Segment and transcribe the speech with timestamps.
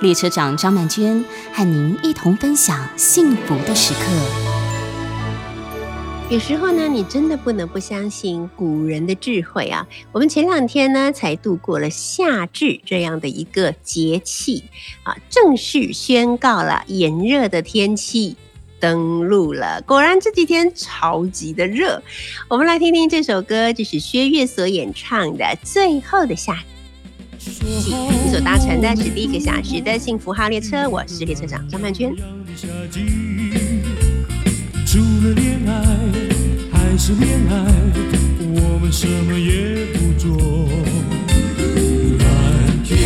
[0.00, 4.00] 列车长张曼娟和您一同分享幸福的时刻。
[6.30, 9.86] 有时候呢，你真的不能不相信古人的智慧啊！
[10.10, 14.64] 我们前两天呢，才度过了夏至这样的一个节气
[15.02, 18.36] 啊，正式宣告了炎热的天气。
[18.80, 22.02] 登陆了，果然这几天超级的热。
[22.48, 26.52] 我们来听听这首歌，就是薛岳所演唱的《最后的夏》。
[27.46, 32.10] 你所搭乘的是第一个小时的幸福号列车，我是列车长张曼娟。
[34.86, 35.84] 除了恋爱
[36.72, 37.66] 还是恋爱，
[38.40, 40.30] 我们什么也不做。
[42.18, 42.98] 蓝天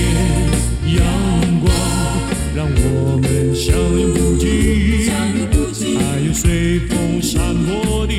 [0.94, 1.02] 阳
[1.60, 1.74] 光，
[2.54, 5.10] 让我们相拥不尽。
[5.98, 8.12] 还有随风散落的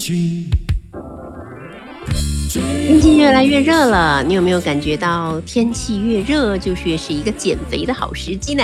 [0.00, 0.39] dream
[3.40, 8.62] 来越热了，你有没有感觉到天气越热，就是是一个减肥的好时机呢？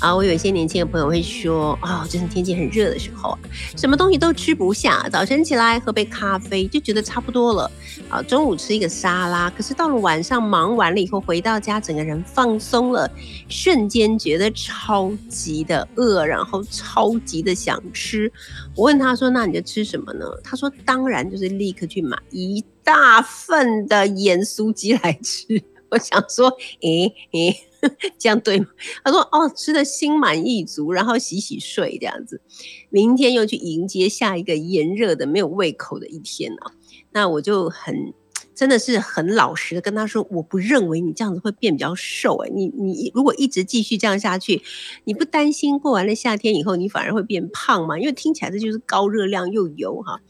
[0.00, 3.38] 啊，我有一些年轻的朋友会说，哦，真的天气很热的时候，
[3.74, 7.70] 什么东西都吃不下，早晨起来喝杯咖啡就觉得差不多了，
[8.10, 13.10] 啊，中午吃一个沙拉，可是到了晚上忙完了以后回到家，整个人放松了，
[13.48, 18.30] 瞬间觉得超级的饿，然后超级的想吃。
[18.74, 20.26] 我问他说，那你就吃什么呢？
[20.44, 22.62] 他说，当然就是立刻去买一。
[22.88, 25.62] 大份的盐酥鸡来吃，
[25.92, 26.48] 我想说，
[26.80, 27.54] 诶诶，
[28.16, 28.66] 这样对吗？
[29.04, 32.40] 他说，哦，吃的心满意足，然后洗洗睡这样子，
[32.88, 36.72] 明天又去迎接下一个炎热的没有胃口的一天啊，
[37.12, 38.14] 那我就很。
[38.58, 44.60] 真的是很老实的跟他说，我不认为你这样子会变比较瘦哎，你你如果一直继续这样下去，
[45.04, 47.96] 你不担心过完了夏天以后你反而会变胖吗？
[47.96, 50.20] 因为听起来这就是高热量又油哈，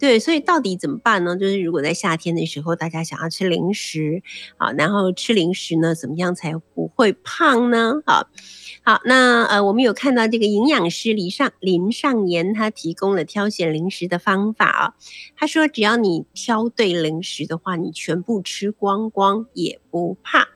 [0.00, 1.36] 对，所以到底怎么办呢？
[1.36, 4.20] 就是如果在夏天的时候大家想要吃零食
[4.56, 8.02] 啊，然后吃零食呢，怎么样才不会胖呢？
[8.04, 8.26] 啊。
[8.88, 14.94] 好，那呃，我们有看到这个营养师林上林上言，他提供了挑选零食的方法啊。
[15.34, 20.46] 他说，只要你挑对零食的话，你全部吃光光也不怕。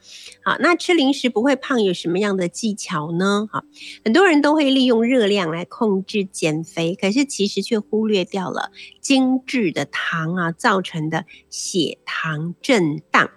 [0.45, 3.49] 好，那吃零食不会胖有什么样的技巧呢？
[3.51, 3.65] 好，
[4.05, 8.71] 很多人都会利用热量来控制减肥，可是其实却忽略掉了
[9.01, 13.29] 精致的糖啊造成的血糖震荡。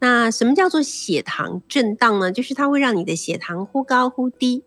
[0.00, 2.30] 那什么叫做血糖震荡呢？
[2.30, 4.62] 就是它会让你的血糖忽高忽低，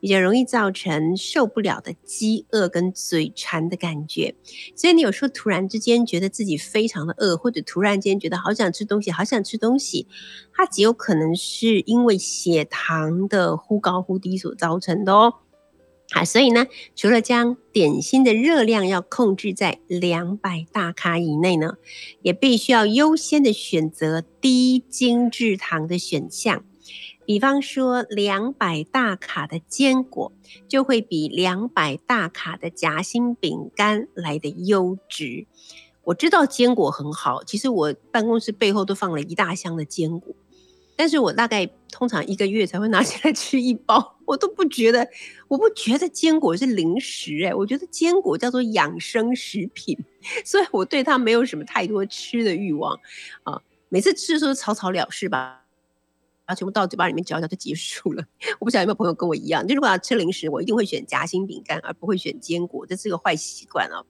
[0.00, 4.34] 比较容易造成受不了的饥饿跟嘴馋的感觉。
[4.74, 10.08] 所以你有时候突然之间觉得自己非常的饿，或者突然间觉得好想吃东西，好想吃东西，
[10.52, 15.34] 它极有可能是因为血糖的忽高忽低所造成的哦。
[16.12, 16.66] 啊，所以呢，
[16.96, 21.74] 除了将点心的热量要控制在两百大卡以内呢，
[22.22, 26.64] 也必须要优先的选择低精制糖的选项。
[27.24, 30.32] 比方说，两百大卡的坚果
[30.66, 35.46] 就会比两百大卡的夹心饼干来的优质。
[36.02, 40.34] 我知道坚果很好，其实我办公室背后都放了一大箱的坚果。
[41.00, 45.08] 但是我大概通常一个月才会拿起来吃一包，我都不觉得，
[45.48, 49.96] 我不觉得坚果是零食哎，我觉得坚果叫做养生食品，
[50.44, 53.00] 所以我对它没有什么太多吃的欲望
[53.44, 53.58] 啊。
[53.88, 55.64] 每次吃的时候草草了事吧，
[56.44, 58.22] 然后全部到嘴巴里面嚼嚼就结束了。
[58.60, 64.04] 我不晓得有没有朋友跟我一样，就如果要吃零食，我一定会选夹心饼干，而不会选坚果，这是个坏习惯啊。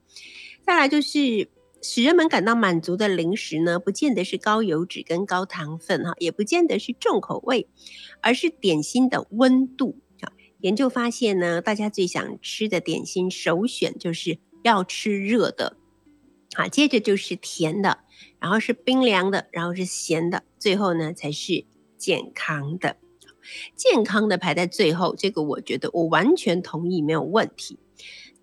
[0.61, 1.47] 再来就是。
[1.83, 7.67] 使人们感到满足的零食呢，不见得是高油脂跟高糖分哈，也不见得是重口味，
[8.21, 10.31] 而是点心的温度啊。
[10.59, 15.75] 研究发现呢，大家最想吃的点心首选就是要吃热的，
[16.53, 18.01] 好，接着就是甜的，
[18.39, 21.65] 然后是冰凉的，然后是咸的，最后呢才是
[21.97, 22.97] 健康的。
[23.75, 27.79] 健康的排在最后，这个我觉得我完全同意，没有问题。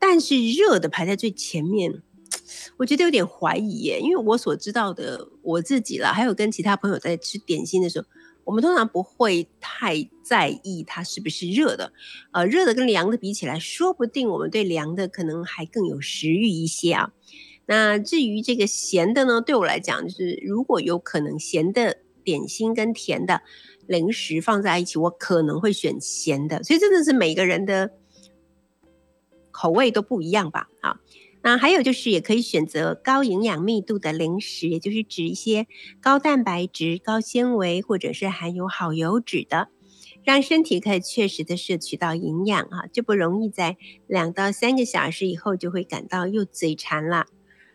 [0.01, 2.03] 但是热的排在最前面。
[2.77, 8.07] 我觉得有点怀疑耶，因为我所知道的我自己啦，还有跟其他朋友在吃点心的时候，
[8.45, 11.93] 我们通常不会太在意它是不是热的。
[12.33, 17.13] 呃，热的跟凉的比起来，说不定我们对凉的可能还更有食欲一些啊。
[17.67, 23.43] 那至于这个咸的呢，对我来讲，就是如果有可能咸的点心跟甜的
[23.87, 26.63] 零食放在一起，我可能会选咸的。
[26.63, 27.91] 所以真的是每个人的
[29.51, 30.69] 口味都不一样吧？
[30.81, 31.01] 啊。
[31.43, 35.67] 那还有就是，也可以选择高营养密度的零食，也就是指一些
[36.01, 39.69] 高蛋白质、高纤维，或者是含有好油脂的，
[40.25, 43.77] 让身体可以确实的摄取到营养啊，就不容易在
[44.07, 47.27] 两到三个小时以后就会感到又嘴馋了。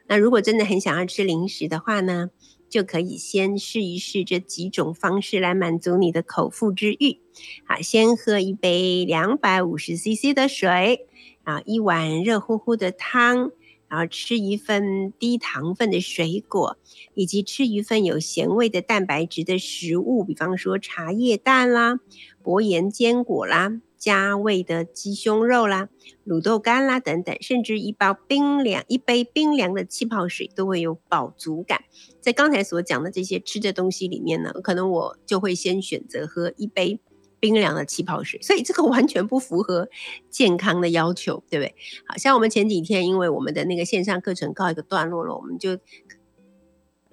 [0.07, 2.30] 那如果真的很想要吃零食的话呢，
[2.69, 7.19] 就可以先试一试这几种方式来满足你的口腹之欲。
[7.65, 11.07] 好，先喝一杯两百五十 CC 的水。
[11.43, 13.51] 啊，一碗热乎乎的汤，
[13.87, 16.77] 然后吃一份低糖分的水果，
[17.13, 21.99] 以及吃一份有咸味的蛋白质的食物，比方说茶叶蛋啦、
[22.41, 25.89] 薄盐坚果啦、加味的鸡胸肉啦、
[26.25, 31.83] 卤豆干啦等等，甚至一包冰凉、一杯冰凉的气泡水都会有饱足感。
[32.19, 36.99] 在刚才所讲的这些吃的东西里面呢，可能我就会先选择喝一杯。
[37.43, 39.89] 冰凉的气泡水，所以这个完全不符合
[40.29, 41.75] 健康的要求， 对不对？
[42.07, 45.77] 好像我们前几天，因为我们的那个线上课程告一个段落了，我们就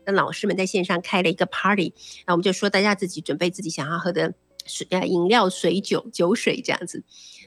[0.05, 1.93] 跟老师们在线上开了一个 party，
[2.29, 4.33] 那我们就说大家自己准备自己想要喝的
[4.67, 7.03] 水啊，饮料、水酒、酒水这样子，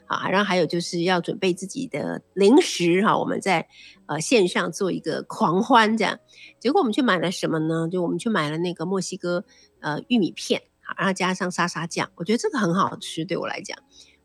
[0.07, 3.65] 啊，然后还有就是要准备自己的零食哈，我们在
[4.07, 6.19] 呃线上做一个狂欢这样，
[6.59, 7.87] 结果我们去买了什么呢？
[7.89, 9.45] 就我们去买了那个墨西哥
[9.79, 10.63] 呃玉米片。
[10.97, 13.23] 然后加上沙沙酱，我觉得这个很好吃。
[13.25, 13.77] 对我来讲，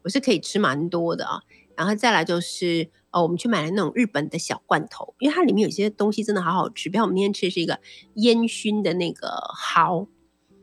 [0.02, 1.40] 我是可以吃蛮多的啊。
[1.76, 6.88] 然后再来就是，哦，我们去买了那种日本的小罐头，因为它里面有些东西真的好好吃。
[6.88, 7.78] 比方我们今天吃的是一个
[8.14, 10.08] 烟熏的那个蚝，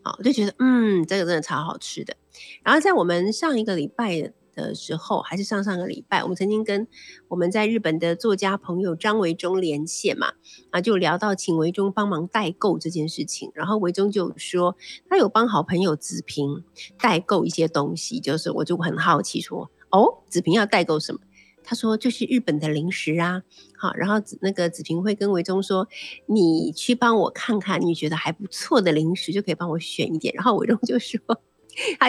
[0.03, 2.15] 啊，我就觉得，嗯，这个真的超好吃的。
[2.63, 4.33] 然后在我们上一个礼拜。
[4.55, 6.87] 的时候，还是上上个礼拜，我们曾经跟
[7.27, 10.33] 我们在日本的作家朋友张维忠连线嘛，
[10.71, 14.75] 啊，就聊到请维忠帮忙代购这件事情，然后维忠就说
[15.09, 16.63] 他有帮好朋友子平
[16.97, 21.19] 代购一些东西，就是我就很好奇说，哦，子平要代购什么？
[21.67, 23.41] 他说就是日本的零食啊，
[23.75, 25.87] 好，然后那个子平会跟维忠说，
[26.27, 31.19] 你去帮我看看，你觉得还不错的零食就可以帮我选一点，然后维忠就说
[31.99, 32.07] 他。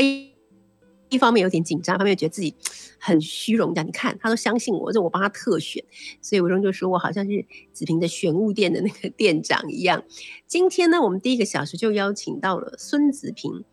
[1.09, 2.55] 一方面有点紧张，一方面觉得自己
[2.99, 3.75] 很虚荣。
[3.75, 5.85] 这样你看，他都相信我，就我帮他特选，
[6.21, 10.03] 所以我中就说我好像是子平的玄物店的那个店长一样。
[10.47, 13.65] 今天呢，我们第一个小时就邀请到了孙子平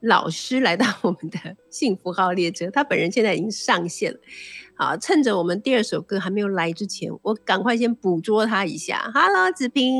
[0.00, 4.18] 老师来到我们的 幸福号列车，他本人现在已经上线了。
[4.76, 9.10] 好，趁着我们第二首歌还没有来之前，我赶快先捕捉他一下。
[9.12, 9.94] Hello，子平，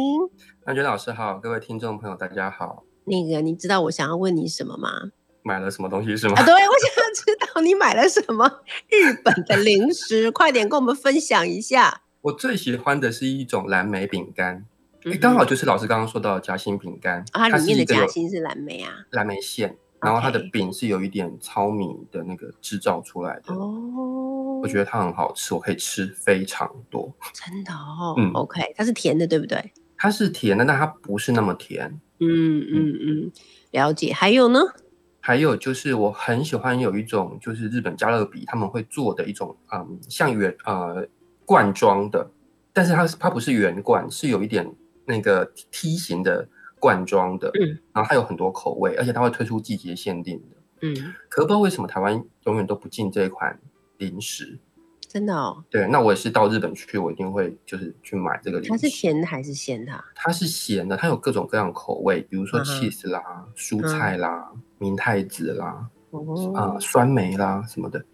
[0.64, 2.84] 安娟老师好，各位听众朋友大家好。
[3.06, 5.10] 那个，你知道我想要问你什么吗？
[5.46, 6.34] 买了什么东西是吗？
[6.36, 8.50] 啊，对，我想要知道你买了什么
[8.88, 12.02] 日本的零食， 快点跟我们分享一下。
[12.22, 14.64] 我最喜欢的是一种蓝莓饼干，
[15.20, 29.72] 刚好就是老师刚刚说到的夹心饼干，它里面的夹心是蓝莓啊，蓝莓馅，然后它的饼是有一点糙米的那个制造出来的哦，我觉得它很好吃，我可以吃非常多，真的哦，嗯，OK，它是甜的对不对？
[29.96, 33.32] 它是甜的，但它不是那么甜，嗯嗯嗯，
[33.70, 34.12] 了解。
[34.12, 34.60] 还有呢？
[35.26, 41.04] 还有就是我很喜欢有一种就是日本加勒比他们会做的一种嗯像圆呃
[41.44, 42.30] 罐装的，
[42.72, 44.72] 但是它它不是圆罐，是有一点
[45.04, 53.58] 那个梯形的罐装的，嗯，然后它有很多口味，而且它会推出季节限定的，嗯，可不知道为什么台湾永远都不进这一款
[53.98, 54.60] 零食。
[55.16, 58.70] 真的哦，对，那我也是到日本去，我一定会就是去买这个零食。
[58.70, 60.04] 它是咸的还是咸的？
[60.14, 63.22] 它是咸的，它有各种各样口味，比如说 cheese 啦、
[63.56, 65.88] 蔬菜啦、明太子啦、
[66.54, 68.04] 啊酸梅啦什么的。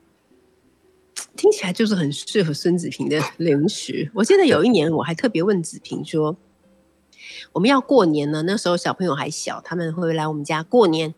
[1.35, 4.09] 听起来就是很适合孙子平的 零食。
[4.15, 6.37] 我记得有一年我还特别问子平说，
[7.51, 11.13] 我们要过年了，那时候小朋友还小，他们会来我们家过年。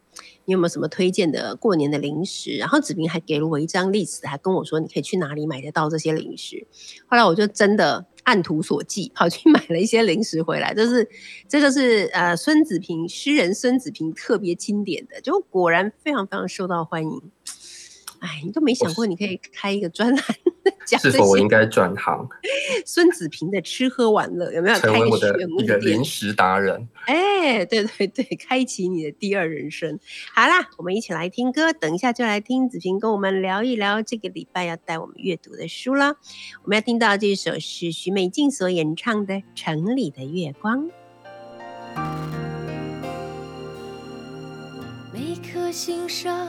[0.45, 2.57] 你有没有什么推荐的过年的零食？
[2.57, 6.67] 然后子平还给了我一张 list，还跟我说你可以去哪里买得到这些零食。
[7.07, 10.75] 后来我就真的按图索骥，跑去买了一些零食回来。
[10.75, 11.09] 就是
[11.49, 17.23] 这个是呃孙子平诗人孙子平特别经典的，就果然非常非常受到欢迎。
[18.25, 20.25] 哎，你都没想过你可以开一个专栏？
[20.87, 22.27] 讲是否我应该转行？
[22.87, 24.77] 孙子平的吃喝玩乐有没有？
[24.77, 26.89] 成为我的一个零食达人？
[27.07, 29.99] 哎，对对对，开启你的第二人生。
[30.35, 36.17] 好啦，我们一起来听歌，等一下就来听子平跟我们聊一聊这个礼拜要带我们阅读的书了。
[36.63, 40.89] 我们要听到这首是徐美静所演唱的《城里的月光》。
[45.13, 46.49] 每颗心上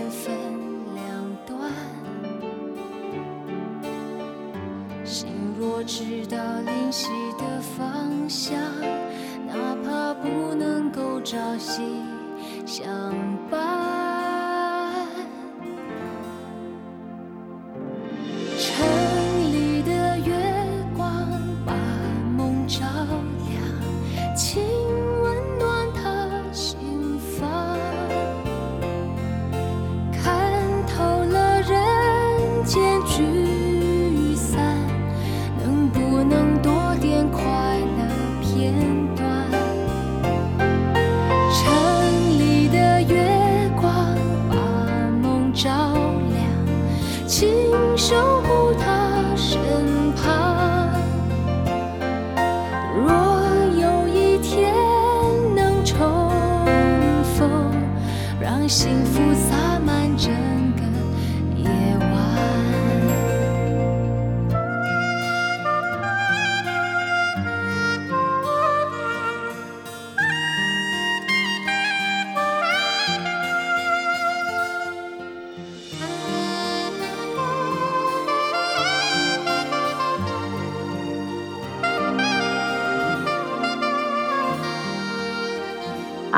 [5.63, 8.59] 我知道灵犀的方向，
[9.45, 11.83] 哪怕不能够朝夕
[12.65, 12.91] 相
[13.49, 13.80] 伴。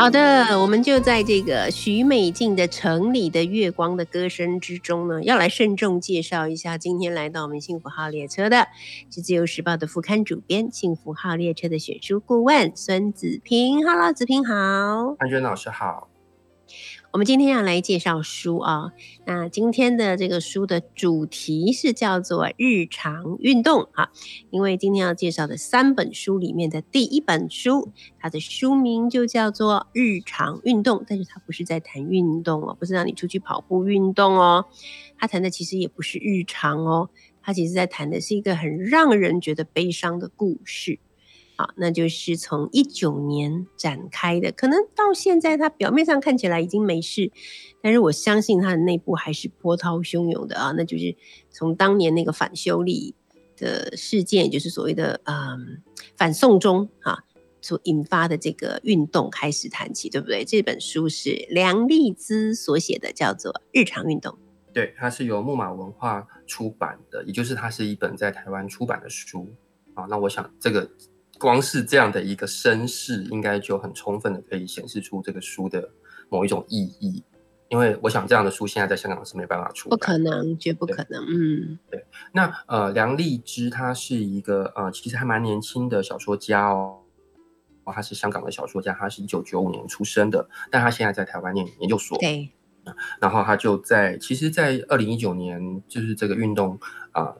[0.03, 8.67] 好的，我们就在这个许美静的《城里的月光》的歌声之中呢，要来慎重介绍一下今天来到我们幸福号列车的，
[9.09, 13.81] 是自由时报的副刊主编、幸福号列车的选书顾问孙子平。
[13.87, 16.09] Hello，子平好，安娟老师好。
[17.13, 18.91] 我们今天要来介绍书啊，
[19.27, 24.09] 那今天的这个书的主题是叫做日常运动啊，
[24.49, 34.65] 因为今天要介绍的三本书里面的第一本书，它的书名就叫做日常运动，但是它不是在谈运动哦，不是让你出去跑步运动哦，
[35.15, 37.11] 它谈的其实也不是日常哦，
[37.43, 40.97] 它其实在谈的是一个很让人觉得悲伤的故事。
[41.75, 47.31] 那就是从一九年展开的，可能到现在，它表面上看起来已经没事，
[47.81, 50.73] 但是我相信它的内部还是波涛汹涌的啊。
[50.75, 51.15] 那就是
[51.49, 53.13] 从当年那个反修例
[53.55, 55.81] 的事件，就是所谓的嗯
[56.15, 57.19] 反送中啊
[57.61, 60.43] 所引发的这个运动开始谈起，对不对？
[60.43, 64.33] 这本书是梁丽姿所写的，叫做《日常运动》。
[64.73, 69.47] 对，它是由木马文化出版的，也就是它是一本在台湾出版的书
[69.93, 70.05] 啊。
[70.09, 70.89] 那我想这个。
[71.39, 75.89] 光是这样的一个身世，应该就很充分的可以显示出这个书的
[76.29, 77.23] 某一种意义。
[77.69, 81.23] 因为我想这样的书现在在香港是没办法出，不可能，绝不可能。
[81.25, 82.05] 嗯，对。
[82.31, 86.99] 那呃，梁丽芝她是一个呃，其实还蛮年轻的小说家哦。
[87.85, 92.17] 哦，他是香港的小说家，他是一九九五年出生的，但他现在在台湾念研究所。
[92.19, 92.51] 对。
[93.19, 96.79] 然后他就在其实，在二零一九年就是这个运动
[97.11, 97.33] 啊、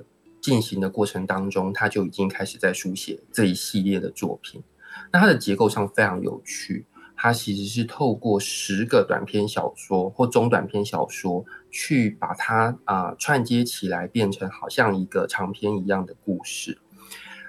[0.44, 4.62] 进行的过程当中，他就已经开始在书写这一系列的作品。
[5.10, 6.86] 那它的结构上非常有趣，
[7.16, 16.78] 它其实是透过十个短篇小说或中短篇小说，去把它啊、串接起来，变成好像一个长篇一样的故事。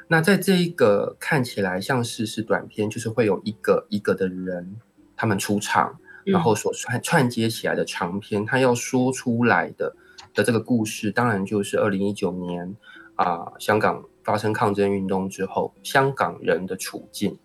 [0.06, 4.76] 那在这一个看起来像是是短篇，就是会有一个一个的人
[5.16, 9.96] 他们出场，然后所串串接起来的长篇，他要说出来的
[10.34, 12.76] 的这个故事，当然就是二零一九年
[13.14, 17.38] 啊、香港发生抗争运动之后，香港人的处境。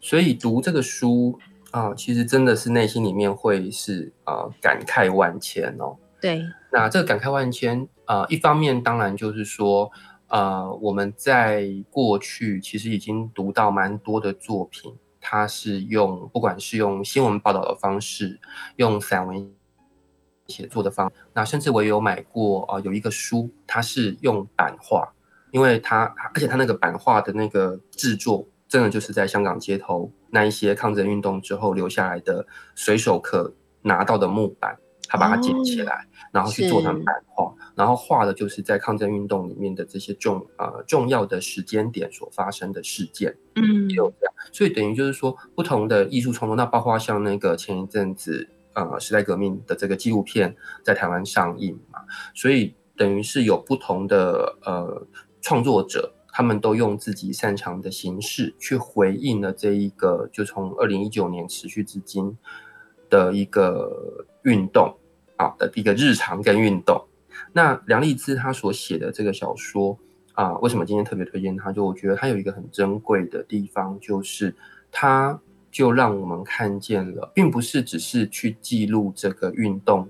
[0.00, 1.38] 所以读这个书
[1.72, 5.96] 啊、其实真的是内心里面会是啊、感慨万千哦。
[6.20, 9.90] 对，那这个感慨万千，啊，一方面当然就是说，
[10.28, 18.40] 呃，我们在过去其实已经读到蛮多的作品，它是用不管是用新闻报道的方式，
[18.76, 19.52] 用散文
[20.48, 25.12] 写作的方，那甚至我也有买过，呃，有一个书，它是用版画，
[25.50, 34.76] 因为它而且它那个版画的那个制作，真的就是在香港街头那一些抗争运动之后留下来的随手可拿到的木板。
[35.08, 43.88] 他把它捡起来，然后去做成版画，然后画的就是在抗争运动里面的这些重呃重要的时间点所发生的事件，嗯。
[43.88, 50.54] 也有这样，所以等于就是说不同的艺术创作，那包括像那个前一阵子呃时代革命的这个纪录片
[50.84, 51.98] 在台湾上映嘛，
[52.32, 55.04] 所以等于是有不同的呃
[55.40, 56.12] 创作者。
[56.38, 62.36] 他们都用自己擅长的形式去回应了这一个，就从二零一九年持续至今
[63.08, 64.94] 的一个运动
[65.36, 67.02] 啊的一个日常跟运动。
[67.54, 69.98] 那梁立姿她所写的这个小说
[70.34, 71.72] 啊，为什么今天特别推荐它？
[71.72, 74.54] 就我觉得它有一个很珍贵的地方，就是
[74.92, 75.40] 它
[75.76, 80.08] 就让我们看见了，并不是只是去记录这个运动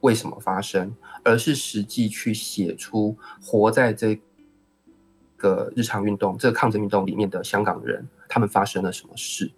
[0.00, 0.94] 为什么发生，
[1.24, 4.20] 而是实际去写出活在这
[5.38, 9.50] 个日常运动、这个抗争运动里面的香港人，他们发生了什么事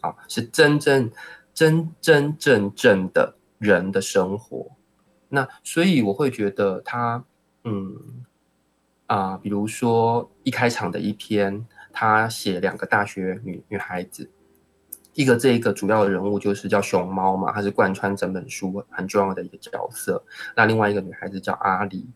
[0.00, 0.16] 啊？
[0.26, 1.10] 是真正。
[1.52, 4.72] 真真正正的人的生活，
[5.28, 7.24] 那所以我会觉得他，
[7.62, 7.94] 嗯
[9.06, 14.28] 啊、比如说一开场的一篇，他写两个大学女女孩子，
[15.14, 20.22] 一个这一个主要的人物就是叫熊猫嘛，它是贯穿整本书很重要的一个角色。
[20.54, 22.06] 那另外一个女孩子叫阿里，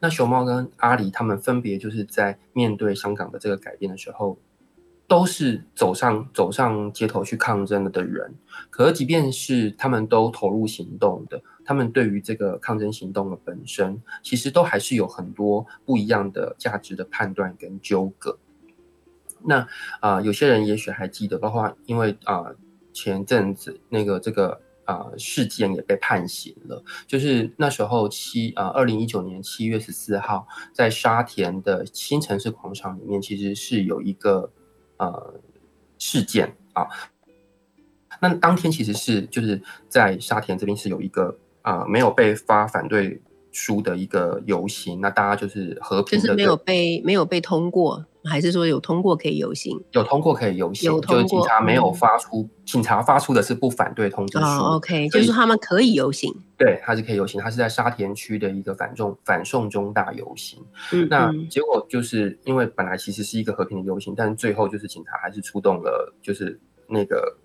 [0.00, 4.38] 那熊猫跟阿里他们分别就是在面对香港的这个改变的时候。
[5.08, 8.34] 都是走上走上街头去抗争了的人，
[8.70, 18.38] 可是即便是他们都投入行动的，他们对于这个抗争行动的本身，其实都还是有很多不一样的价值的判断跟纠葛。
[19.44, 19.58] 那
[20.00, 22.56] 啊、呃有些人也许还记得，包括因为啊、呃
[22.92, 34.50] 前阵子那个这个啊、呃事件也被判刑了，就是那时候七啊二零一九年七月十四号，在沙田的新城市广场里面，其实是有一个。
[34.98, 35.34] 呃，
[35.98, 36.86] 事件啊，
[38.20, 49.78] 那当天其实是就是在沙田这边是有一个啊、呃、没有被发反对书的一个游行，那大家就是和平的，就是没有被没有被通过，还是说有通过可以游行？
[49.92, 54.44] 有通过可以游行，有通过就是警察没有发出，嗯、警察发出的是不反对通知书。
[54.44, 60.64] 哦，OK，就是他们可以游行，对，他是可以游行，他是在沙田区的一个反中反送中大游行。
[60.92, 67.36] 嗯，那结果就是因为本来其实是一个和平的游行，但最后就是警察还是出动了，就是那个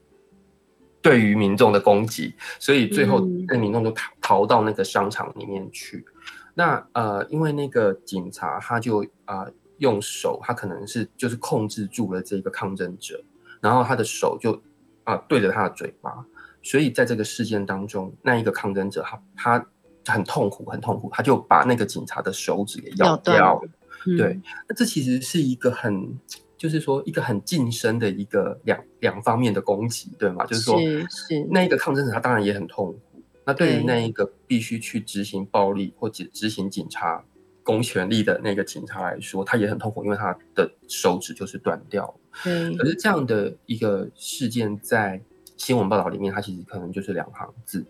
[1.02, 6.06] 对于民众的攻击，所以最后那民众就逃逃到那个商场里面去。
[6.54, 13.24] 那呃，因为那个警察他就啊、呃、用手，他可能是就是控制住了这个抗争者，
[13.62, 14.54] 然后他的手就
[15.04, 16.26] 啊、呃、对着他的嘴巴，
[16.62, 23.70] 所以在这个事件当中，那一个抗争者他他很痛苦，很痛苦，他就把那个警察的手指给咬掉了。
[24.08, 26.18] 嗯、对，那这其实是一个很。
[26.58, 30.44] 就是说，一个很近身的一个两两方面的攻击，对吗？
[30.48, 33.00] 就是说，是是那一个抗争者，他当然也很痛苦。
[33.46, 37.24] 那对于那一个必须去执行暴力或者执行警察
[37.68, 42.14] 公权力的那个警察来说，他也很痛苦，因为他的手指就是断掉了。
[42.46, 42.74] 对。
[42.78, 45.22] 可是这样的一个事件，在
[45.58, 47.86] 新闻报道里面，它其实可能就是两行字。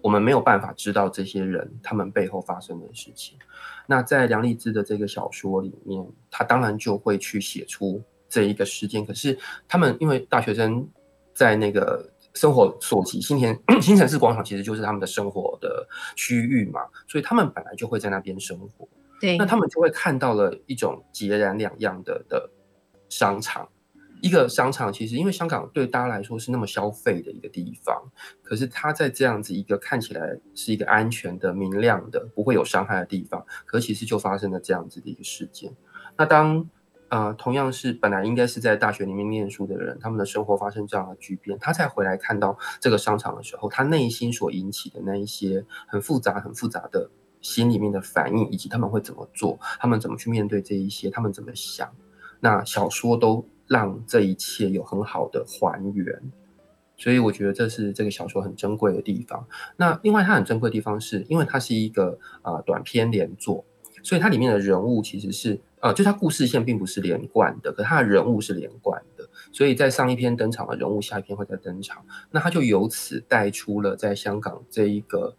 [0.00, 3.38] 我们没有办法知道这些人他们背后发生的事情。
[3.86, 9.06] 那在梁丽芝的这个小说里面，他当然就会去写出这一个事件。
[9.06, 10.84] 可是他们因为大学生
[11.32, 18.88] 在那个生活所及，新田 新城市广场其实就是他们的生活的区域嘛，所以他们本来就会在那边生活。
[19.20, 22.50] 对，那他们就会看到了一种截然两样的的
[23.08, 23.68] 商场。
[24.20, 28.00] 一个商场其实，因为香港对大家来说是那么消费的一个地方，
[28.40, 35.74] 可是它在这样子一个看起来是一个安全的、明亮的、不会有伤害的地方，可其实就发生了这样子的一个事件。
[36.16, 36.64] 那当
[37.12, 47.10] 呃同样是本来应该是在大学里面念书的人，他们的生活发生这样的巨变，他再回来看到这个商场的时候，他内心所引起的那一些很复杂、很复杂的
[47.42, 51.88] 心里面的反应，以及他们会怎么做，他们怎么去面对这一些，他们怎么想，
[52.40, 53.46] 那小说都。
[53.68, 56.20] 让这一切有很好的还原，
[56.98, 59.46] 所以我觉得这是这个小说很珍贵的地方。
[59.76, 63.64] 那另外它很珍贵的地方是，因为它是一个啊短篇连作，
[64.02, 69.28] 所以它里面的人物其实是呃，就它故事线并不是连贯的，可它的人物是连贯的。
[69.52, 75.34] 所以在上一篇登场的人物，下一篇会再登场，那它就由此带出了在香港这一个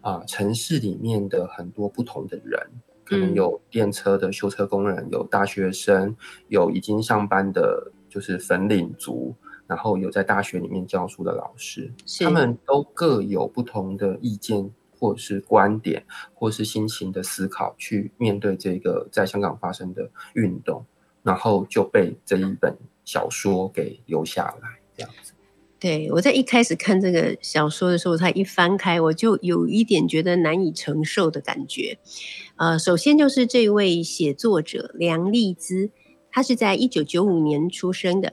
[0.00, 2.60] 啊城市里面的很多不同的人。
[3.04, 6.14] 可能有电车的修车工人，有大学生，
[6.48, 9.34] 有已经上班的，就是粉领族，
[9.66, 20.84] 然后有在大学里面教书的老师，他们都各有不同的意见，或是观点，或是心情的思考，去面对这个在香港发生的运动，
[21.22, 25.32] 然后就被这一本小说给留下来，这样子。
[25.80, 31.96] 对我在一开始看这个小说的时候，才一翻开，我就有一点觉得难以承受的感觉。
[32.56, 35.90] 呃，首先就是这位写作者梁丽姿，
[36.32, 38.32] 她是在一九九五年出生的，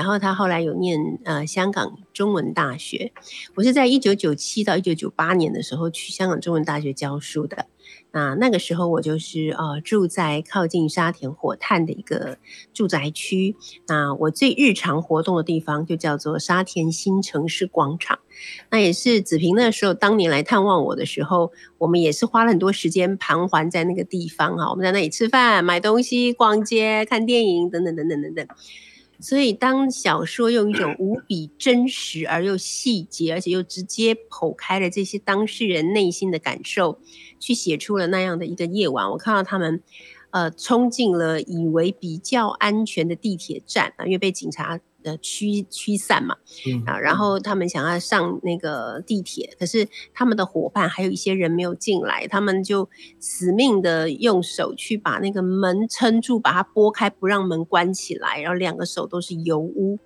[0.00, 3.12] 然后他后来有念呃香港中文大学，
[3.54, 7.66] 我是在一九九七到一九九八年的时候去香港中文大学教书的。
[8.12, 12.38] 那那个时候我就是呃住在靠近沙田火炭的一个
[12.72, 13.54] 住宅区，
[13.88, 18.18] 那我最日常活动的地方就叫做沙田新城市广场，
[18.70, 28.46] 那也是子平那时候当年来探望我的时候，我们也是花了很多时间盘桓在那个地方哈，我们在那里吃饭、买东西、逛街、看电影等等等等等等。
[29.20, 36.98] 所以，当小说用一种无比真实而又细节，而且又直接剖开了这些当事人内心的感受，
[37.38, 39.82] 去写出了那样的一个夜晚，我看到他们，
[40.30, 44.80] 呃，冲进了以为比较安全的地铁站啊，因为被警察。
[45.02, 46.36] 的驱驱散嘛，
[46.84, 52.86] 啊，然后他们想要上那个地铁，可是他们的伙伴还有一些人没有进来，他们就
[53.18, 59.98] 死命的用手去把那个门撑住，把它拨开，不让门关起来，然后两个手都是油污，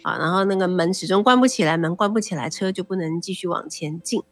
[0.00, 4.22] 啊，然后那个门始终关不起来，门关不起来，车就不能继续往前进。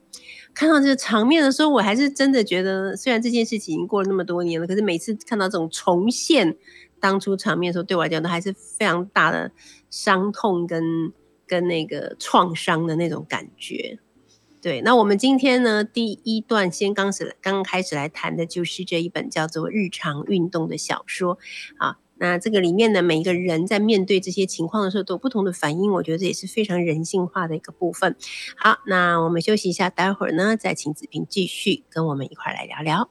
[0.56, 6.56] 看到这个场面的时候，我还是真的觉得，虽然这件事情已经过了那么多年了，可是每次看到这种重现。
[6.98, 9.52] 当初场面的时候，对我来讲都还是非常大的
[9.90, 11.12] 伤痛跟
[11.46, 13.98] 跟那个创伤的那种感觉。
[14.62, 21.38] 对，那我们今天呢，第一段先刚始刚开始来谈的就是这一本叫做《日常运动》的小说
[21.76, 21.98] 啊。
[22.18, 28.16] 那这个里面呢，每一个人在面对这些情况的时候都有不同的反应，我觉得这也是非常人性化的一个部分。
[28.56, 33.10] 好，那我们休息一下，待会儿呢再请子平继续跟我们一块来聊聊。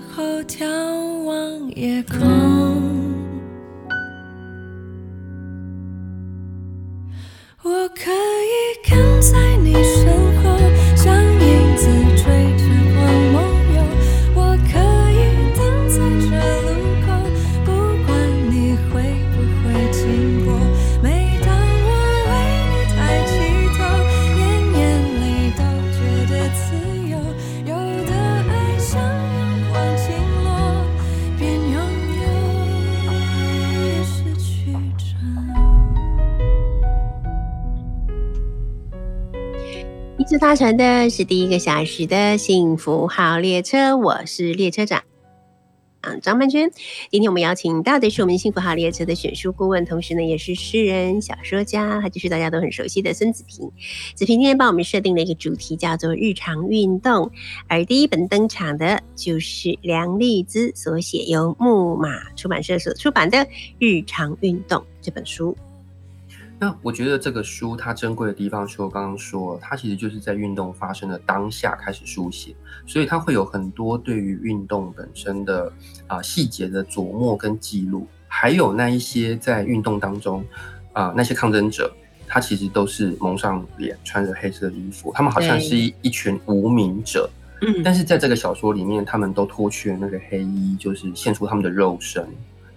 [1.75, 2.19] 夜空。
[7.63, 9.55] 我可以跟在
[40.39, 45.03] 搭乘的是第一个小时的幸福号列车，我是列车长。
[46.21, 46.71] 张曼娟。
[47.11, 53.69] 今天我们邀请到的是我们幸福号列车的选书顾问，同时呢也是诗人、小说家，他就是大家都很熟悉的孙子平。
[54.15, 57.29] 子平今天帮我们设定了一个主题，叫做日常运动。
[57.67, 63.37] 而第一本登场的就是梁丽姿所写，由木马出版社所出版的
[63.79, 65.55] 《日常运动》这本书。
[66.63, 75.73] 那我觉得这个书它珍贵的地方，是我刚刚说，它其实就是在运动发生的当下开始书写，所以它会有很多对于运动本身的
[76.05, 80.45] 啊细节的琢磨跟记录，还有那一些在运动当中
[80.93, 81.91] 啊那些抗争者，
[82.27, 87.27] 他其实都是蒙上脸，穿着黑色的衣服，他们好像是一一群无名者，
[87.61, 87.81] 嗯。
[87.83, 92.23] 但是在这个小说里面，他们都脱去了那个黑衣，就是献出他们的肉身。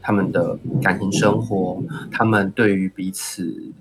[0.06, 3.72] 他们的感情生活，他们对于彼此，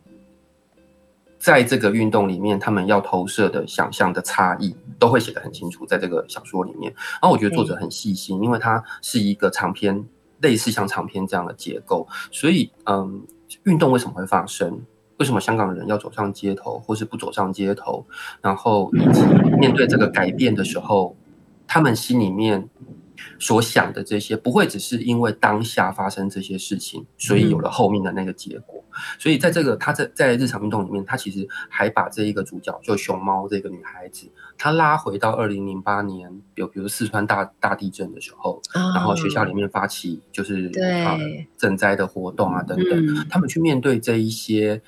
[1.37, 6.93] 在这个运动里面，他们要投射的想象的差异，都会写得很清楚，在这个小说里面。
[7.21, 10.01] 然后我觉得作者很细心，因为它是一个长篇，
[10.39, 13.21] 类似像长篇这样的结构，所以嗯，
[13.63, 14.81] 运动为什么会发生？
[15.17, 18.05] 为什么香港人要走上街头，或是不走上街头？
[18.41, 19.21] 然后以及
[19.59, 21.17] 面对这个改变的时候，
[21.67, 22.69] 他们心里面。
[23.39, 28.83] 所想的这些不会只是因为当下发生这些事情，所以有了后面的那个结果。
[29.17, 40.67] 所以在这个他在在日常运动里面，他其实还把这一个主角就熊猫这个女孩子，她拉回到二零零八年，比比如四川大大地震的时候，然后学校里面发起就是
[41.05, 41.17] 啊
[41.57, 44.83] 赈灾的活动啊等等，他们去面对这一些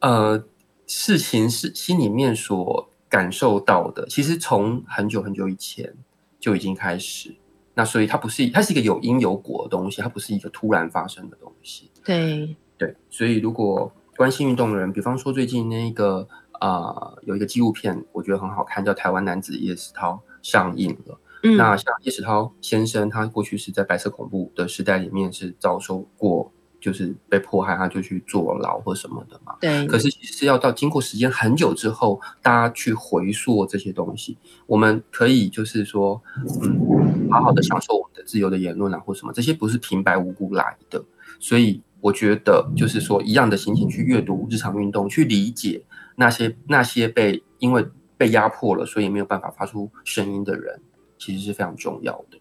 [0.00, 0.44] 呃
[0.86, 5.94] 事情是心里面所感受到的，其实从很久很久以前。
[6.40, 7.32] 就已经开始，
[7.74, 11.90] 那所以它不是它是一个有因有果的东西，它不是一个突然发生的东西。
[12.02, 21.20] 对对，所以如果关心运动的人，比方说最近那个啊有一个纪录片，我觉得很好看，叫《台湾男子叶世涛》上映了。
[21.42, 26.50] 嗯，那像叶世涛先生，他过去是在白色恐怖的时代里面是遭受过。
[26.80, 29.54] 就是被迫害，他就去坐牢或什么的嘛。
[29.60, 29.86] 对。
[29.86, 36.20] 可是其实要到经过时间很久之后，大家去回溯这些东西，我们可以就是说，
[36.62, 41.04] 嗯，好好的享受我们的自由的言论啊，或什么，这些不是平白无故来的。
[41.38, 45.84] 所以我觉得，就是说，一样的心情去阅读日常运动，去理解
[46.16, 50.80] 那些那些被因为被压迫了，所以没有办法发出声音的人，
[51.18, 52.38] 其实是非常重要的。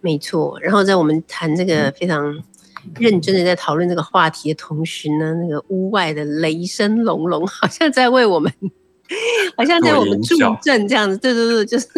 [0.00, 0.58] 没错。
[0.60, 2.42] 然后在我们谈这个非常。
[2.94, 8.52] 认真的在讨论这个话题的同时呢，那个屋外的雷声隆隆，好像在为我们，
[9.56, 11.16] 好像在我们助阵这样子。
[11.16, 11.88] 对对对， 就是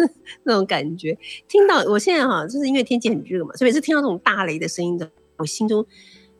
[0.43, 1.17] 那种感觉。
[1.47, 5.85] 听到我现在哈，就是因为天气很热嘛，所以每次听到这种大雷的声音的，我心中，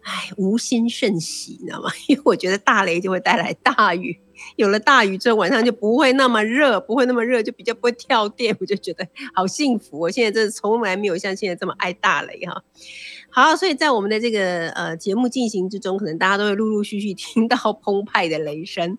[0.02, 1.90] 哎，无心甚喜，你知道吗？
[2.08, 4.20] 因为我觉得大雷就会带来大雨，
[4.56, 10.00] 有了大雨之后，晚上就不会那么热，不会那么热，就比较不会跳电，我就觉得好幸福。
[10.00, 12.64] 我现在真的从来没有像现在这么爱大雷哈。
[13.32, 18.98] 好，所以在我们的这个呃节目进行之中，可能大家都会陆陆续续 听到澎湃的雷声。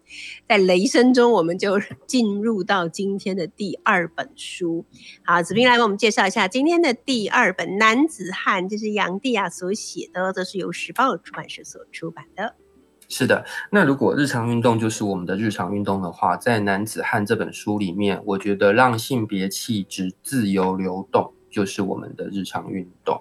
[0.49, 4.87] 在雷声中，我们就 进入到今天的第二本书。
[5.25, 12.55] 好，子平来给我们介绍一下今天的第二本《男子汉》，这是杨帝亚所写的，这是由时报出版社所出版的。
[13.09, 23.21] 是的，那如果日常运动就是我们的日常运动的话，在《男子汉》这本书里面，我觉得让性别气质自由流动就是我们的日常运动，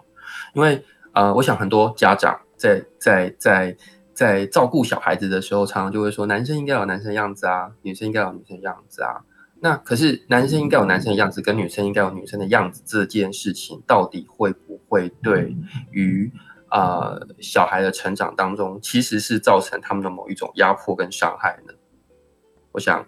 [0.54, 0.86] 因为。
[1.14, 3.76] 呃，我想很多家长在在在
[4.14, 9.22] 在照顾小孩子的时候，常常就会说，男生应该有男生的样子啊，女生应该有女生的样子啊。
[9.62, 15.56] 那可是男生应该有男生的样子，跟女生应该有女生的样子这件事情，到底会不会对
[15.92, 16.32] 于
[16.72, 21.74] 呃小孩的成长当中，其实是造成他们的某一种压迫跟伤害呢？
[22.72, 23.06] 我想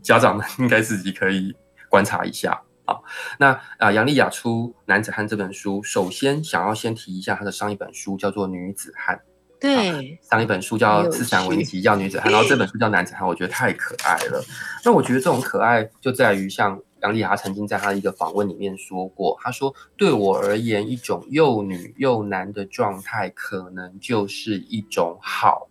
[0.00, 1.54] 家长们应该自己可以
[1.88, 2.62] 观察一下。
[2.84, 3.04] 好，
[3.38, 9.16] 那啊，杨丽雅出《男子汉》这本书，首先想要先提一下她的上一本书叫做《女子汉》。
[9.60, 14.44] 对，上一本书叫《自散文集》，叫《女子汉》，然后这本书叫《男子汉》，我觉得太可爱了。
[14.84, 25.68] 那我觉得这种可爱就在于，像杨丽雅曾经在她的一个访问里面说过，她说：“对我而言，一种又女又男的状态，可能就是一种好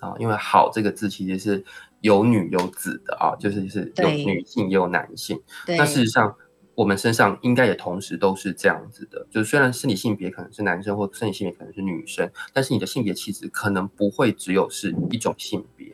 [0.00, 1.64] 啊，因为‘好’这个字其实是。”
[2.00, 5.40] 有女有子的啊，就是是有女性也有男性。
[5.66, 6.34] 那事实上，
[6.74, 9.26] 我们身上应该也同时都是这样子的。
[9.30, 15.86] 就是虽然生理性别可能是男生，或生理性别可能是女生，但是你的性别气质可能不会只有是一种性别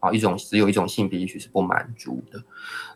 [0.00, 2.42] 啊，一种只有一种性别，也许是不满足的。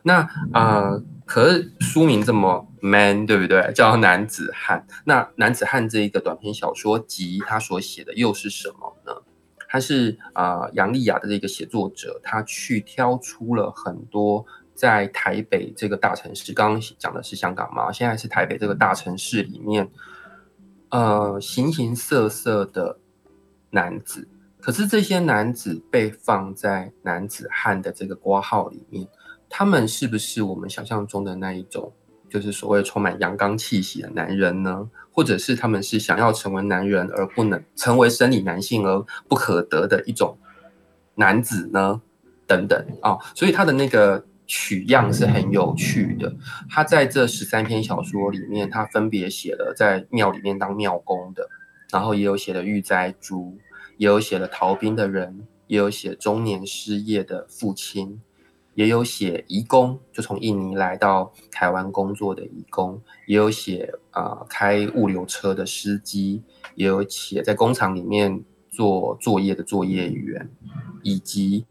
[0.03, 3.71] 那呃，可是书名这么 man，对不对？
[3.73, 4.85] 叫男子汉。
[5.05, 9.13] 那男子汉这一个短篇小说集，他所写的又是什么呢？
[9.71, 19.87] 他是啊，杨丽雅的这个写作者，他去挑出了很多在台北这个大城市，刚刚讲的是香港嘛，现在是台北这个大城市里面，
[20.89, 22.97] 呃，形形色色的
[23.69, 24.27] 男子，
[24.59, 29.07] 可是这些男子被放在男子汉的这个挂号里面，
[29.47, 31.93] 他们是不是我们想象中的那一种，
[32.27, 34.89] 就是所谓充满阳刚气息的男人呢？
[35.19, 40.37] 或者是他们是想要成为男人而不能成为生理男性而不可得的一种
[41.15, 42.01] 男子呢？
[42.47, 46.33] 等等啊，所以他的那个取样是很有趣的。
[46.69, 51.49] 他在这十三篇小说里面，他分别写了在庙里面当庙工的，
[51.91, 53.57] 然后也有写了玉斋猪，
[53.97, 58.21] 也有写了逃兵的人，也有写中年失业的父亲，
[58.73, 66.43] 也有写移工，就从印尼来到台湾工作的移工，也有写啊开物流车的司机，
[66.75, 70.49] 也有写在工厂里面做作业的作业员，
[71.03, 71.65] 以及。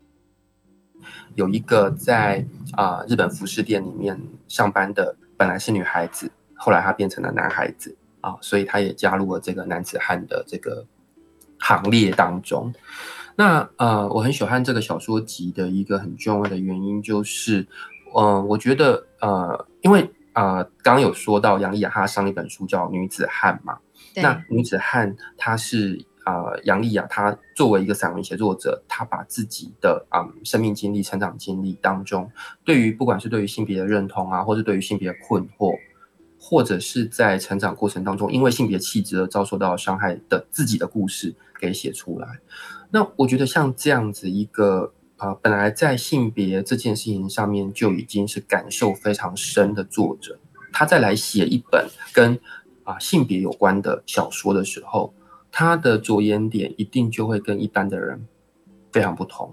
[1.36, 10.84] 有一个在啊日本服饰店里面上班的，本来是女孩子，后来她变成了男孩子啊，所以他也加入了这个男子汉的这个
[11.60, 12.74] 行列当中。
[13.38, 17.64] 那呃，我很喜欢这个小说集的一个很重要的原因就是，
[18.12, 23.78] 呃，我觉得呃，因为呃，刚刚有说到杨丽雅她上一本书叫《女子汉》嘛，
[24.16, 26.04] 那女子汉她是。
[26.28, 32.30] 呃，杨丽雅她作为一个散文写作者，她把自己的啊生命经历、成长经历当中，
[32.66, 35.74] 对于不管是对于性别的认同啊，或者对于性别的困惑，
[36.38, 42.38] 或者是在成长过程当中因为性别气质而遭受到伤害的自己的故事给写出来。
[42.90, 50.38] 那我觉得像这样子一个啊，本来在性别这件事情上面就已经是感受非常深的作者，
[50.72, 52.38] 他再来写一本跟
[52.84, 55.12] 啊性别有关的小说的时候。
[55.50, 58.28] 他的着眼点一定就会跟一般的人
[58.92, 59.50] 非常不同，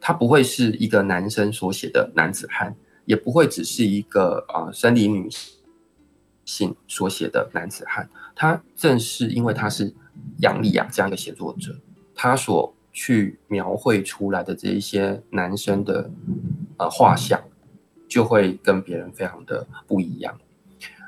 [0.00, 5.53] 他不会是一个男生所写的男子汉，也不会只是一个啊生理女性
[6.44, 8.08] 信所写的男子汉。
[8.34, 9.94] 他正是因为他是
[10.38, 11.74] 杨丽雅这样一个写作者，
[12.14, 16.10] 他所去描绘出来的这一些男生的
[16.76, 17.40] 呃画像，
[18.08, 20.38] 就会跟别人非常的不一样。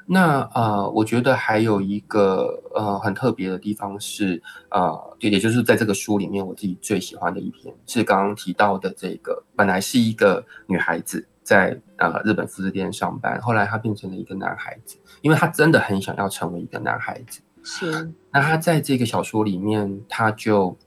[0.09, 17.41] 那呃，我觉得还有一个呃很特别的地方是，呃，也就是在这个书里面，我自己最喜欢的一篇是刚刚提到的这个，本来是一个女孩子在呃日本服饰店上班，后来她变成了一个男孩子，因为他真的很想要成为一个男孩子。
[17.63, 18.09] 是。
[18.31, 20.79] 那他在这个小说里面，他就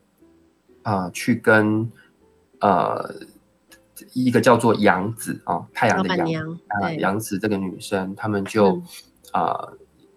[0.84, 1.91] 啊去跟
[2.62, 3.13] 呃
[4.13, 8.82] 一个叫做杨子啊太阳的阳啊杨子这个女生，他们就。
[9.32, 9.54] 啊，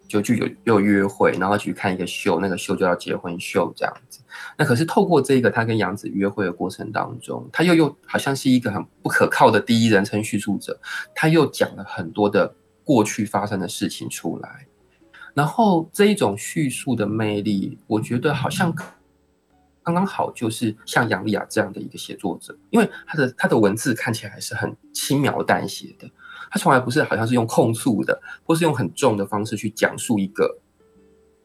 [0.08, 4.22] 就去有又约会，然后去看一个秀，那个秀就要结婚秀这样子。
[4.56, 10.80] 那可是透过这个他跟杨子约会的过程当中，他又又好像是一个很不可靠的第一人称叙述者，
[11.14, 12.54] 他又讲了很多的
[12.84, 14.66] 过去发生的事情出来。
[15.34, 18.74] 然后这一种叙述的魅力，我觉得好像
[19.82, 26.08] 刚刚好，就是像杨丽雅这样的一个写作者，因为他的他的文字看起来是很轻描淡写的。
[26.50, 30.58] 他从来不是好像是用控诉的，或是用很重的方式去讲述一个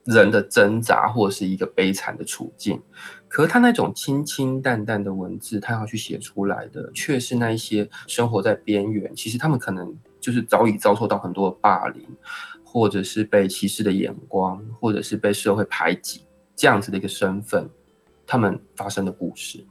[0.04, 2.82] 人的挣扎，或者是一个悲惨的处境。
[3.30, 9.96] 可是他那种清清淡淡的文字，他要去写出来的，却是那一些生活在边缘，其实他们可能
[10.28, 12.06] 就是早已遭受到很多的霸凌，
[12.62, 17.70] 或者是被歧视的眼光，或者是被社会排挤这样子的一个身份，
[18.26, 19.66] 他们发生的故事。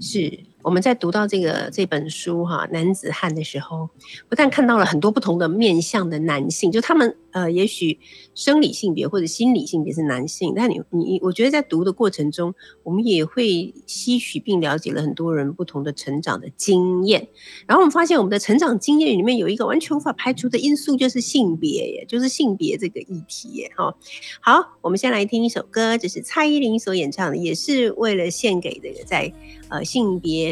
[0.00, 0.36] 是。
[0.62, 3.90] 我们在读到这个这本书哈，男子汉的时候，
[4.28, 7.98] 不但看到了很多不同的面向的男性，就他们呃，也许
[8.34, 17.28] 生理性别或者心理性别是男性，但你你，我觉得在读的过程中，我们也会吸取并了解了很多人不同的成长的经验，
[17.66, 23.92] 然后我们发现我们的成长经验里面有一个完全无法排除的因素，就是性别耶，就是性别这个议题耶哈。
[24.40, 29.32] 好，我们先来听一首歌，这是蔡依林所演唱的，也是为了献给这个在
[29.68, 30.51] 呃性别。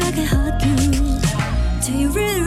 [0.00, 0.24] 的
[1.92, 2.43] 玫瑰没有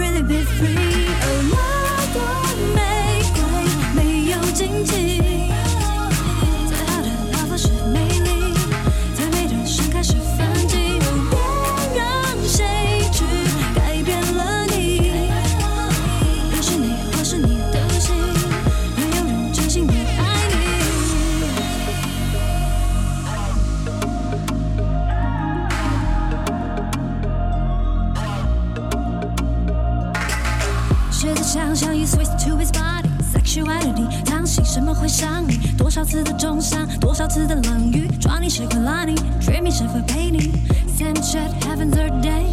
[35.07, 35.55] 会伤你？
[35.77, 40.51] 多少次的重伤，多少次的冷雨，抓你时会拉你，dreaming 是否陪你
[40.99, 42.43] ？Same shit happens every day。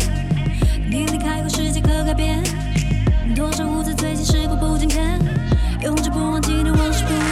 [0.89, 2.45] 你离开后，世界可改变。
[3.35, 5.19] 多少无知最近时过不经天，
[5.83, 7.23] 永志不忘纪念往事不言。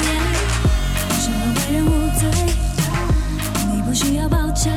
[1.20, 2.28] 什么为人无罪？
[3.72, 4.72] 你不需要抱歉。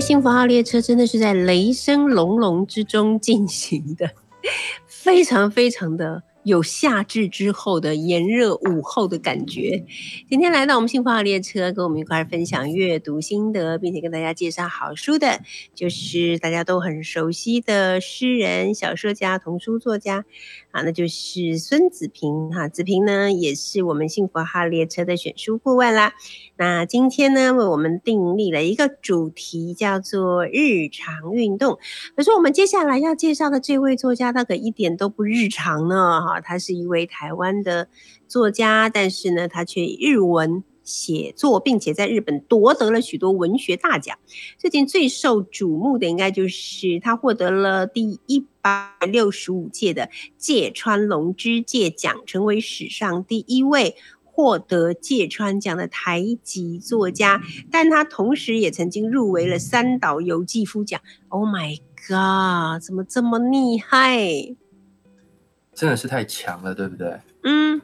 [0.00, 4.10] 幸福号列车真的是在雷声隆隆之中进行的，
[4.86, 9.84] 非常非常的有夏至之后的炎热午后的感觉。
[10.30, 15.40] 今天来到我们幸福号列车，跟我们一块分享阅读心得，并且跟大家介绍好书的，
[15.74, 20.24] 就是大家都很熟悉的诗人、小说家、童书作家
[20.70, 22.68] 啊，那就是孙子平哈。
[22.68, 26.14] 子平呢，也是我们幸福号列车的选书顾问啦。
[26.56, 31.80] 那今天呢，为我们订立了一个主题，叫做日常运动。
[32.14, 37.88] 可是我们接下来要介绍的这位作家，他可一点都不日常呢，哈，他是一位台湾的
[38.26, 44.18] 作家，但是呢，他却日文写作，并且在日本夺得了许多文学大奖。
[44.58, 53.96] 最近最受瞩目的，应该就是他获得了第一百六十五届的芥川龙之介奖，成为史上第一位。
[54.38, 61.00] 获得芥川奖的台籍作家，但他同时也曾经入围了三岛由纪夫奖。
[61.28, 64.54] Oh my god，怎么这么厉害？
[65.76, 67.20] 真的是太强了，对不对？
[67.42, 67.80] 嗯，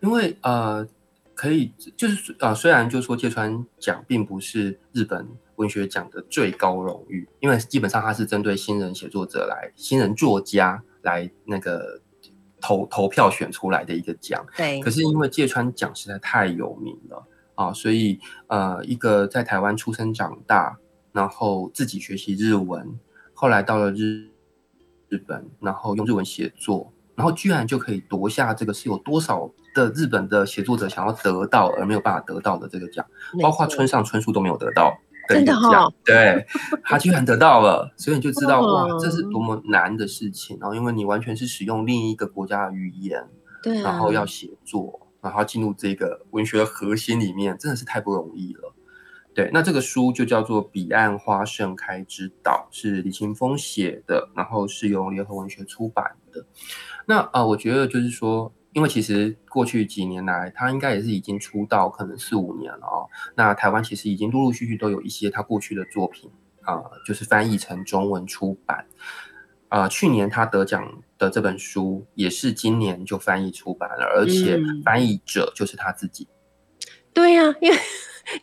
[0.00, 0.86] 因为呃，
[1.32, 12.00] 可以就是呃，虽然就说芥川奖并不是日本文学奖的最高荣誉，因为基本上它是针对新人写作者来、新人作家来那个
[12.60, 14.44] 投投票选出来的一个奖。
[14.56, 17.24] 对可，是因为芥川奖实在太有名了
[17.54, 18.18] 啊，所以
[18.48, 20.76] 呃，一个在台湾出生长大，
[21.12, 22.98] 然后自己学习日文，
[23.32, 24.28] 后来到了日
[25.08, 33.04] 日本，然后用日文写作，然后居然就可以夺下这个是有多少的日本的写作者想要得到而没有办法得到的这个奖，
[33.42, 34.98] 包括村上春树都没有得到
[35.28, 36.46] 的奖，哦对
[36.82, 40.56] 他居然得到了，所以你就知道哇哦，这是多么难的事情。
[40.58, 43.22] 然后因为你完全是使用另一个国家的语言，
[43.62, 48.72] 对啊，然后要写作，然后进入这个文学的核心里面，真的是太不容易了。
[49.32, 56.44] 对，那这个书就叫做《彼岸花盛开之岛》，是李清峰写的，然后是由联合文学出版的。
[57.06, 63.08] 那啊、呃我觉得就是说，因为其实过去几年来，他应该也是已经出道可能四五年了哦。
[63.34, 66.30] 那台湾其实已经陆陆续续都有一些他过去的作品
[66.62, 68.86] 啊、就是翻译成中文出版。
[69.68, 76.28] 啊、去年他得奖的这本书也是今年就翻译出版了，而且嗯翻译者就是他自己。
[77.12, 77.78] 对呀、因为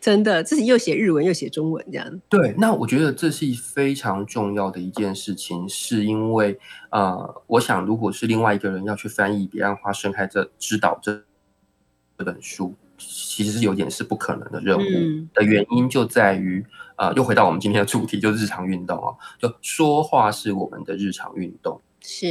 [0.00, 2.20] 真的自己又写日文又写中文这样。
[2.28, 6.58] 对，那我觉得这是非常重要的一件事情，是因为
[6.90, 11.22] 呃，我想如果是另外一个人要去翻译《彼岸花盛开这指导》这
[12.16, 14.82] 这本书，其实是有点是不可能的任务。
[14.82, 16.64] 嗯的原因就在于，
[16.96, 21.80] 呃，又回到我们今天的主题，就是日常运动哦，就说话是我们的日常运动。
[22.00, 22.26] 是，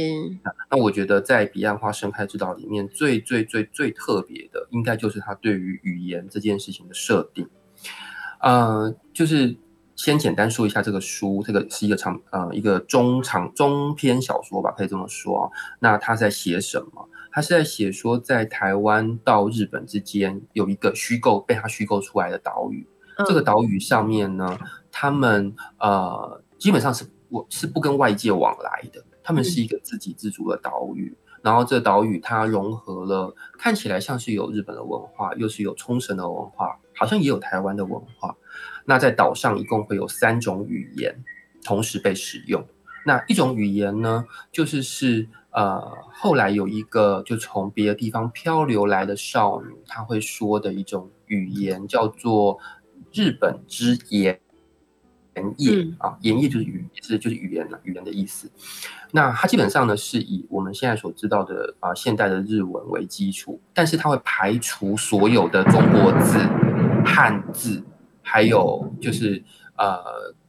[0.70, 7.48] 那我觉得在《彼岸花盛开之岛》里面，最最最最特别的，应该就是他对于语言这件事情的设定。
[8.40, 9.56] 呃，就是
[9.94, 15.50] 先简单说一下这个书，这个是一个长呃一个中长中篇小说吧，可以这么说啊。
[15.80, 17.08] 那他在写什么？
[17.30, 22.86] 他是在写说，在台湾到日本之间有一个虚构被他虚构出来的岛屿。
[23.26, 24.58] 这个嗯岛屿上面呢，
[24.90, 31.14] 他们呃基本上是我是不跟外界往来的，他们是一个自给自足的岛屿。
[31.42, 38.34] 然后这岛屿它融合了看起来像是有日本的文化，又是有冲绳的文化，好像也有台湾的文化。
[38.86, 41.22] 那在岛上一共会有三种语言
[41.62, 42.64] 同时被使用。
[43.04, 45.78] 那一种语言呢，就是是呃
[46.10, 52.58] 后来有一个就从别的地方漂流来的少女，她会说的一种语言，叫做
[53.12, 54.40] 日本之言。
[55.38, 58.50] 言叶嗯啊，言叶就是语，是就是语言了语言的意思。
[59.12, 66.38] 那它基本上呢是以我们现在所知道的啊、现代的日文为基础，但是它会排除所有的中国字、
[67.04, 67.82] 汉字，
[68.22, 69.42] 还有就是
[69.76, 70.02] 呃，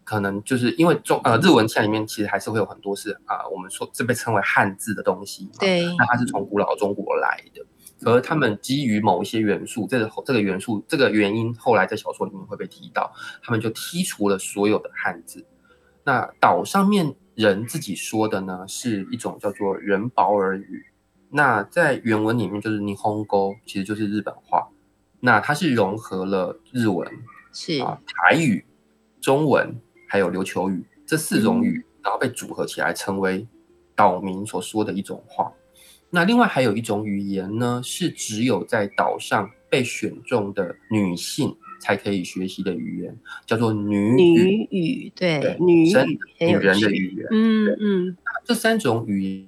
[0.04, 7.66] 可能就是因为中呃日文现在里面其实还是会有很多是啊、我们说这被称为汉字的东西嘛，对，那它是从古老中国来的。
[8.02, 13.12] 可是他们基于某一些元素，这个这个元素这个原因，后来在小说里面会被提到，
[13.44, 15.46] 他们就剔除了所有的汉字。
[16.04, 20.86] 那岛上面人自己说的呢，是一种叫做人保尔语。
[21.30, 24.70] 那在原文里面就是霓虹沟，其实就是日本话。
[25.20, 27.08] 那它是融合了日文、
[27.52, 28.66] 是啊台语、
[29.20, 33.46] 中文还有琉球语这四种语，然后被组合起来成为
[33.96, 35.52] 岛民所说的一种话。
[36.12, 44.16] 那另外还有一种语言呢，是只有在岛上被选中的女性才可以学习的语言，叫做女语。
[44.16, 47.28] 女语，对对女生语女人的语言。
[47.32, 49.46] 嗯嗯，这三种语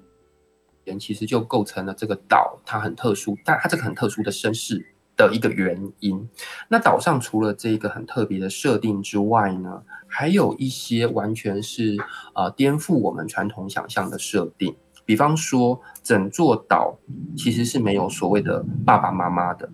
[0.86, 4.86] 言其实就构成了这个岛它很特殊，但它这个很特殊的身世
[5.18, 6.30] 的一个原因。
[6.70, 11.98] 那岛上除了这个很特别的设定之外呢，还有一些完全是
[12.36, 14.76] 呃颠覆我们传统想象的设定。
[15.06, 16.98] 比方说，整座岛
[17.36, 19.70] 其实是没有所谓的爸爸妈妈的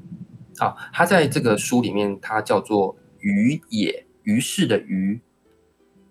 [0.58, 0.76] 啊。
[0.92, 5.20] 他在这个书里面，他叫做“于也”，于是的于，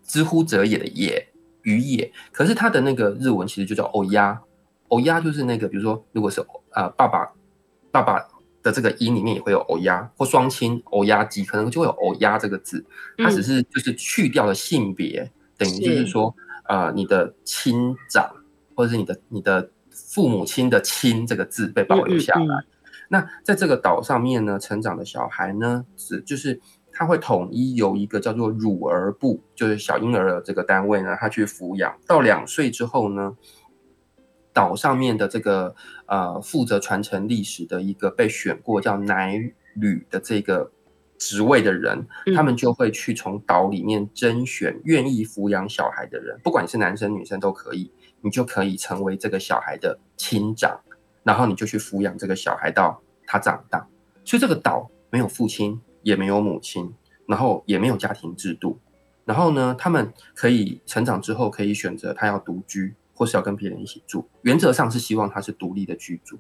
[0.05, 1.29] 知乎者也的也，
[1.63, 2.13] 于也。
[2.31, 4.41] 可是他的那个日文其实就叫欧鸭，
[4.89, 6.41] 欧鸭就是那个，比如说，如果是
[6.75, 7.33] 呃爸爸
[7.91, 8.25] 爸爸
[8.63, 12.85] 的这个音里面也会有欧鸭，或双亲欧鸭鸡，可能就会有欧鸭这个字。
[13.19, 16.35] 它只是就是去掉了性别，等于就是说，
[16.69, 18.31] 呃，你的亲长
[18.77, 22.45] 或者是你的你的父母亲的亲这个字被保留下来。
[22.45, 22.65] 嗯
[23.09, 26.61] 那在这个岛上面呢，成长的小孩呢，只就是
[26.91, 31.97] 他会统一由一个叫做乳儿部，就是小婴儿的这个单位呢，他去抚养。
[32.05, 33.37] 到两岁之后呢，
[34.53, 35.73] 岛上面的这个
[36.07, 39.41] 呃负责传承历史的一个被选过叫奶
[39.75, 40.73] 旅的这个
[41.17, 50.81] 职位的人，嗯他们就会去从岛里面甄选愿意抚养小孩的人，不管你是男生女生都可以，你就可以成为这个小孩的亲长。
[51.23, 53.85] 然后你就去抚养这个小孩到他长大，
[54.25, 56.95] 所以这个岛没有父亲，也没有母亲，
[57.27, 58.79] 然后也没有家庭制度。
[59.25, 64.29] 然后呢，他们可以成长之后可以选择他要独居，或是要跟别人一起住。
[64.43, 66.39] 原则上是希望他是独立的居住。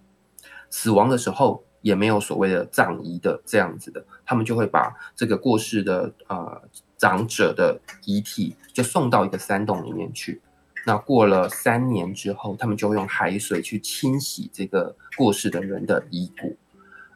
[0.70, 6.62] 死亡的时候也没有所谓的葬仪的这样子的，他们就会把这个过世的呃
[6.96, 10.40] 长者的遗体就送到一个山洞里面去。
[10.86, 16.56] 那过了三年之后，他们就用海水去清洗这个过世的人的遗骨。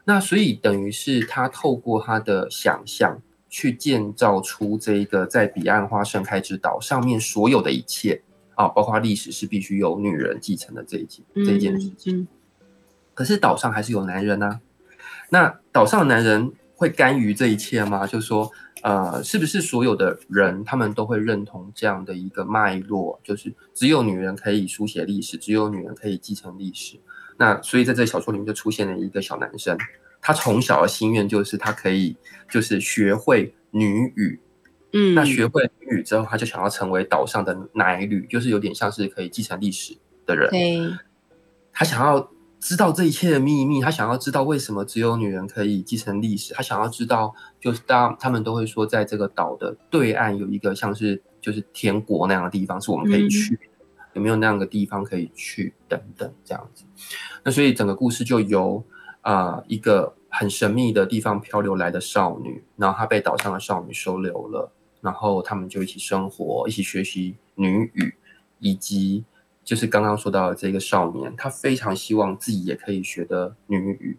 [0.03, 8.21] 那所以等于是他透过他的想象，去建造出这一个在彼岸花盛开之岛上面所有的一切
[8.55, 12.19] 啊，包括历史是必须由女人继承的这一件这一件事情。
[12.19, 12.27] 嗯
[13.13, 14.61] 可是岛上还是有男人啊，
[15.29, 18.07] 那岛上的男人会甘于这一切吗？
[18.07, 18.49] 就是说，
[18.81, 23.19] 呃，是不是所有的人他们都会认同这样的一个脉络？
[23.23, 26.99] 就是只有女人可以书写历史，只有女人可以继承历史。
[27.37, 29.77] 那所以在这小说里面就出现了一个小男生，
[30.21, 32.15] 他从小的心愿就是他可以
[32.49, 34.39] 就是学会女语。
[34.93, 40.49] 嗯，那学会女语之后，他就想要成为岛上的奶女，就是有点像是可以继承历史的人。
[40.49, 40.81] 对，
[41.71, 42.29] 他想要
[42.61, 53.59] 知道这一切的秘密，他想要知道为什么只有女人可以继承历史，他想要知道，就是当他们都会说，在这个岛的对岸有一个像是就是天国那样的地方，是我们可以去，
[54.13, 56.85] 有没有那样的地方可以去等等这样子。
[57.43, 58.83] 那所以整个故事就由
[59.21, 68.15] 啊、一个很神秘的地方漂流来的少女，然后她被岛上的少女收留了，然后他们就一起生活，一起学习女语，
[68.59, 69.23] 以及
[69.63, 74.17] 就是刚刚说到的这个少年，他非常希望自己也可以学的女语，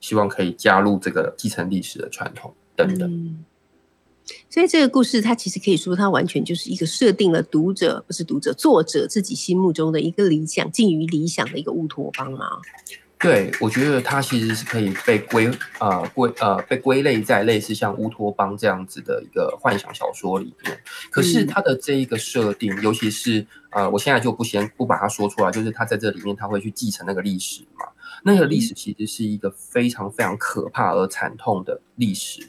[0.00, 3.44] 希望可以加入这个继承历史的传统等等。
[4.48, 12.58] 所以这个故事它其实可以说，它完全就是一个设定了读者不是读者，作者自己心目中的一个理想，近于理想的一个乌托邦啊。
[13.20, 20.80] 对，我觉得它其实是可以被归呃归呃被归类在类似像乌托邦这样子的一个幻想小说里面。
[21.10, 27.84] 可是嗯它的这一个设定，尤其是呃，我现在就不先不把它说出来，就是它在这里面它会去继承那个历史嘛。
[28.24, 32.40] 那个历史其实是一个非常非常可怕而惨痛的历史。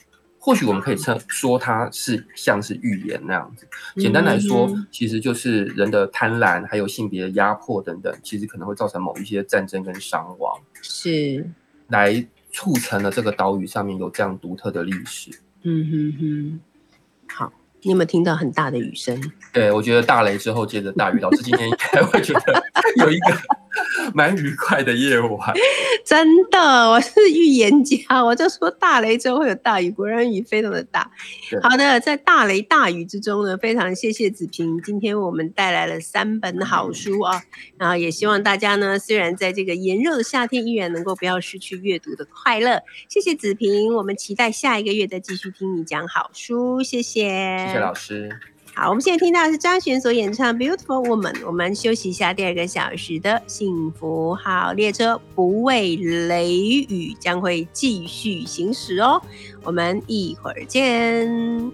[0.44, 3.68] 或许我们可以称说它是像是预言那样子。
[3.98, 10.60] 简单来说嗯，其实就是人的贪婪，还有性别的压迫等等，其实可能会造成某一些战争跟伤亡。
[10.82, 11.48] 是，
[11.90, 15.30] 来促成了这个岛屿上面有这样独特的历史。
[15.62, 16.60] 嗯哼哼。
[17.30, 19.32] 好，你有没有听到很大的雨声？
[19.54, 22.64] 对我觉得大雷之后接着大雨，老师今天应该会觉得
[22.98, 23.38] 有一个
[24.14, 25.54] 蛮愉快的夜晚。
[26.06, 31.10] 真的，我是预言家，我就说大雷之后会有大雨，果然雨非常的大。
[31.62, 37.44] 好的，在大雷大雨之中呢，非常谢谢子平，今天我们带来了三本好书啊，
[37.78, 42.82] 然后也希望大家呢，虽然在这个炎热的夏天，依然能够不要失去阅读的快乐。
[43.08, 47.22] 谢谢子平，我们期待下一个月再继续听你讲好书，谢谢，
[47.68, 48.30] 谢谢老师。
[48.74, 51.34] 好，我们现在听到的是张悬所演唱《Beautiful Woman》。
[51.46, 59.22] 我们休息一下，第二个小时的幸福号列车不畏雷雨将会继续行驶哦。
[59.64, 61.72] 我们一会儿见。